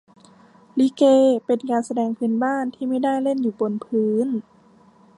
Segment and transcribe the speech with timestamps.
[0.77, 1.01] ลิเก
[1.45, 4.27] เป็นการแสดงพื้นบ้าน ที่ไม่ได้เล่นอยู่บนพื้น